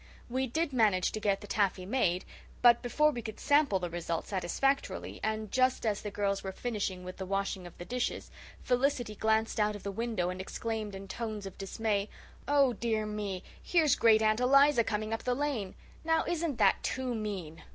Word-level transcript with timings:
We 0.31 0.47
did 0.47 0.73
manage 0.73 1.11
to 1.11 1.19
get 1.19 1.41
the 1.41 1.45
taffy 1.47 1.85
made 1.85 2.25
but 2.63 2.81
before 2.81 3.11
we 3.11 3.21
could 3.21 3.39
sample 3.39 3.77
the 3.77 3.87
result 3.91 4.25
satisfactorily, 4.27 5.19
and 5.23 5.51
just 5.51 5.85
as 5.85 6.01
the 6.01 6.09
girls 6.09 6.43
were 6.43 6.51
finishing 6.51 7.03
with 7.03 7.17
the 7.17 7.25
washing 7.27 7.67
of 7.67 7.77
the 7.77 7.85
dishes, 7.85 8.31
Felicity 8.63 9.13
glanced 9.13 9.59
out 9.59 9.75
of 9.75 9.83
the 9.83 9.91
window 9.91 10.31
and 10.31 10.41
exclaimed 10.41 10.95
in 10.95 11.07
tones 11.07 11.45
of 11.45 11.55
dismay, 11.59 12.09
"Oh, 12.47 12.73
dear 12.73 13.05
me, 13.05 13.43
here's 13.61 13.95
Great 13.95 14.23
aunt 14.23 14.39
Eliza 14.39 14.83
coming 14.83 15.13
up 15.13 15.21
the 15.21 15.35
lane! 15.35 15.75
Now, 16.03 16.25
isn't 16.25 16.55
that 16.57 16.81
too 16.81 17.13
mean?" 17.13 17.61